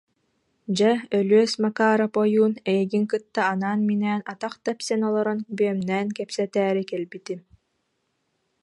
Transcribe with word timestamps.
Дьэ, 0.77 0.91
Өлүөс 1.17 1.53
Макаарап 1.63 2.13
ойуун, 2.23 2.53
эйигин 2.73 3.05
кытта 3.11 3.41
анаан-минээн, 3.53 4.21
атах 4.31 4.53
тэпсэн 4.65 5.01
олорон 5.07 5.39
бүөмнээн 5.57 6.07
кэпсэтээри 6.17 6.83
кэлбитим 6.91 7.39